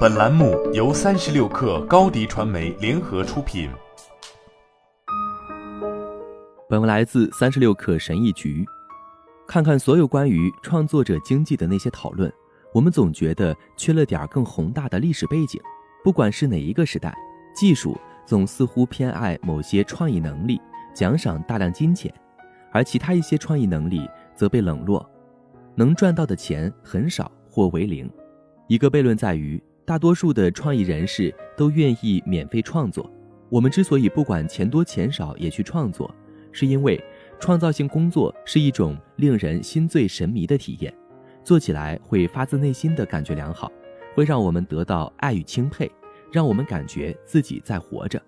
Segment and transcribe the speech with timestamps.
[0.00, 3.70] 本栏目由三十六氪高低传媒联合出品。
[6.68, 8.66] 本文来自三十六氪神译局。
[9.46, 12.30] 看看所有关于创作者经济的那些讨论，
[12.74, 15.60] 我们总觉得缺了点更宏大的历史背景。
[16.04, 17.14] 不管是哪一个时代，
[17.54, 20.60] 技术总似乎偏爱某些创意能力，
[20.94, 22.12] 奖赏大量金钱，
[22.70, 25.08] 而其他一些创意能力则被冷落。
[25.74, 28.10] 能赚到的钱很少或为零。
[28.68, 33.10] 一个悖论在于，大多数的创意人士都愿意免费创作。
[33.48, 36.14] 我们之所以不管钱多钱少也去创作，
[36.52, 37.02] 是因为
[37.40, 40.94] 创造性工作是一种令人心醉神迷的体验，
[41.42, 43.70] 做起来会发自内心的感觉良好，
[44.14, 45.90] 会让我们得到爱与钦佩，
[46.30, 48.22] 让我们感觉自己在活着。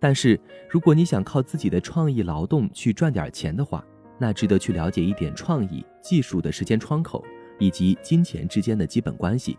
[0.00, 3.84] 但是，如果你想靠自己的创意劳动去赚点钱的话，
[4.18, 7.24] 那值得去了解一点创意技术的时间窗口，
[7.58, 9.56] 以及金钱之间的基本关系。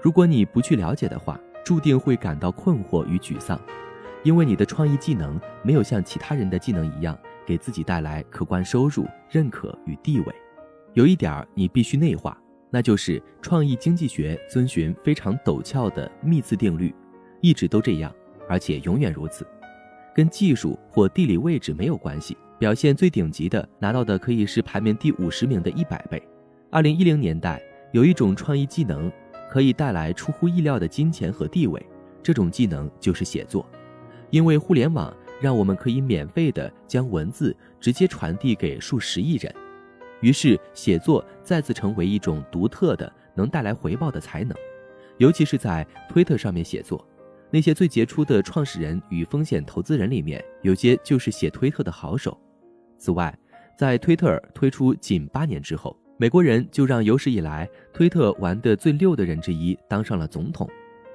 [0.00, 3.60] 如果你不去了解的话，注定会感到困惑与沮丧，
[4.22, 10.34] 因为你的创意技能没有像其他人的技能一样给自己带来可观收入、认可与地位。
[10.94, 16.94] 有一点儿你必须内化，那就是创意经济学遵循非常陡峭的幂次定律，
[17.40, 18.12] 一直都这样，
[18.48, 19.46] 而且永远如此，
[20.14, 22.36] 跟技术或地理位置没有关系。
[22.58, 26.20] 表现最顶级的拿到的可以是排名第五十名的一百倍。
[26.70, 29.12] 二零一零年代有一种创意技能，
[29.50, 31.84] 可以带来出乎意料的金钱和地位。
[32.22, 33.66] 这种技能就是写作，
[34.30, 39.54] 因为互联网让我们可以免费的将文字直接传递给数十亿人，
[40.20, 44.54] 于是写作再次成为一种独特的能带来回报的才能，
[45.16, 47.02] 尤其是在推特上面写作。
[47.50, 52.38] 那些最杰出的创始人与风险投资人里面，有些就是写推特的好手。
[52.98, 53.34] 此外，
[53.74, 60.68] 在推特推出仅八年之后，美国人就让有史以来推特玩得最溜的人之一当上了总统。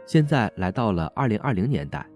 [0.06, 2.08] 现在来到了二零二零年代，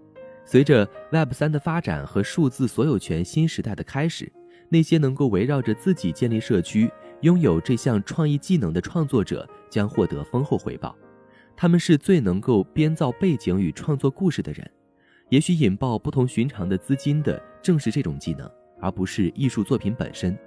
[0.46, 4.32] 随着 Web 三的发展和数字所有权新时代的开始，
[4.70, 6.90] 那些能够围绕着自己建立社区、
[7.20, 10.96] 拥有这项创意技能的创作者将获得丰厚回报。
[11.54, 14.70] 他们是最能够编造背景与创作故事的人。
[15.28, 18.50] 也许引爆不同寻常的资金的正是这种技能。
[18.80, 20.38] 而不是艺术作品本身，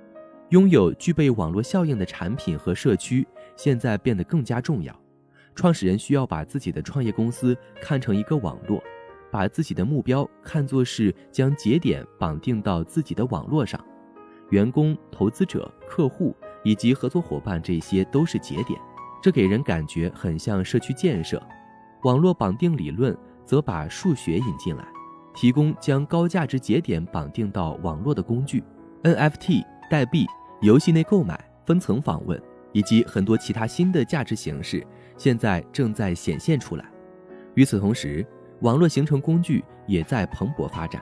[0.51, 3.25] 拥有具备网络效应的产品和社区，
[3.55, 4.93] 现在变得更加重要。
[5.55, 8.83] 创始人需要把自己的创业公司看成一个网络，
[9.31, 13.79] 把自己的目标看作是将节点绑定到自己的网络上。
[14.49, 16.35] 员工、投资者、客户
[16.65, 18.77] 以及合作伙伴，这些都是节点，
[19.23, 21.41] 这给人感觉很像社区建设。
[22.03, 24.85] 网络绑定理论则把数学引进来。
[25.33, 28.61] 提供将高价值节点绑定到网络的工具
[29.03, 30.25] ，NFT、代币、
[30.61, 32.41] 游戏内购买、分层访问
[32.71, 34.85] 以及很多其他新的价值形式，
[35.17, 36.85] 现在正在显现出来。
[37.55, 38.25] 与此同时，
[38.61, 41.01] 网络形成工具也在蓬勃发展。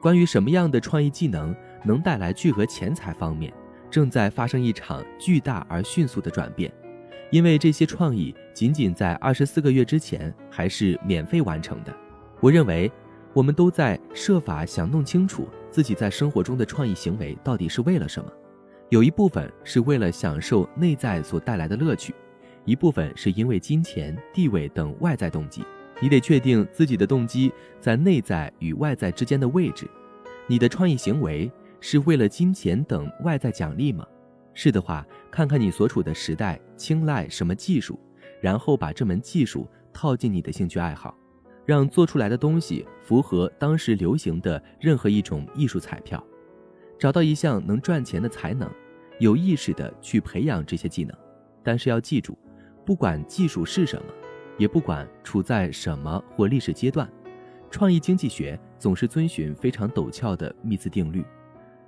[0.00, 1.54] 关于什么样的创意技能
[1.84, 3.52] 能带来巨额钱财方面，
[3.90, 6.72] 正在发生一场巨大而迅速的转变，
[7.30, 11.94] 因为这些创意仅仅在二十四个月之前还是免费完成的。
[12.40, 12.90] 我认为。
[13.34, 18.30] 我们都在设法想弄清楚自己在生活中的创意行为到底是为了什么。
[18.90, 22.14] 有一部分是为了享受内在所带来的乐趣，
[22.64, 25.64] 一部分是因为金钱、地位等外在动机。
[26.00, 29.88] 你得确定自己的动机在内在与外在之间的位置。
[30.46, 31.50] 你的创意行为
[31.80, 34.06] 是为了金钱等外在奖励吗？
[34.52, 37.98] 是的话，看看你所处的时代青睐什么技术，
[38.40, 41.16] 然后把这门技术套进你的兴趣爱好。
[41.64, 46.22] 让做出来的东西符合当时流行的任何一种艺术彩票，
[46.98, 48.70] 找到一项能赚钱的才能，
[49.18, 51.16] 有意识的去培养这些技能。
[51.62, 52.36] 但是要记住，
[52.84, 54.12] 不管技术是什么，
[54.58, 57.08] 也不管处在什么或历史阶段，
[57.70, 61.24] 创意经济学总是遵循非常陡峭的幂次定律。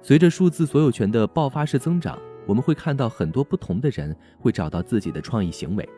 [0.02, 5.88] 随着数字所有权的爆发式增长，我们会看到很多不同的人会找到自己的创意行为。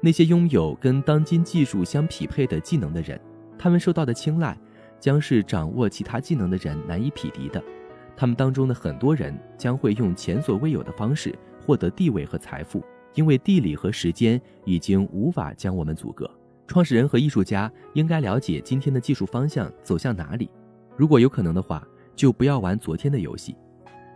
[0.00, 3.20] 那些拥有跟当今技术相匹配的技能的人，
[3.58, 4.56] 他们受到的青睐，
[5.00, 7.62] 将是掌握其他技能的人难以匹敌的。
[8.20, 11.32] 他们当中的很多人将会用前所未有的方式
[11.64, 12.84] 获得地位和财富，
[13.14, 16.28] 因为地理和时间已经无法将我们阻隔。
[16.66, 20.50] 创始人和艺术家应该了解今天的技术方向走向哪里。
[20.96, 21.86] 如果有可能的话，
[22.16, 23.56] 就不要玩昨天的游戏，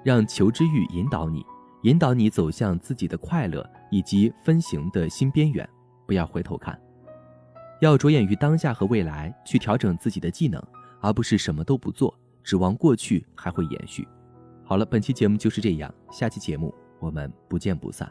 [0.02, 1.46] 让求知欲引导你。
[1.82, 5.69] 引导你走向自己的快乐以及分形的新边缘，
[6.08, 6.76] 不要回头看，
[7.81, 10.60] 要着眼于当下和未来去调整自己的技能，
[11.00, 14.06] 而不是什么都不做，指望过去还会延续。
[14.64, 18.10] 好了，本期节目就是这样，下期节目我们不见不散。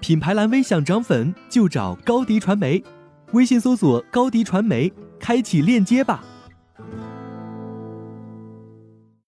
[0.00, 2.84] 品牌蓝 V 想涨粉就找高迪传媒，
[3.32, 6.22] 微信搜索高迪传媒，开启链接吧。